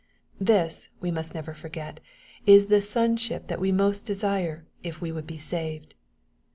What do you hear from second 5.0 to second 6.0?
would be saved.